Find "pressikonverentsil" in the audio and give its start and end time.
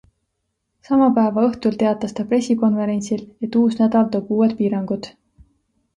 2.33-3.23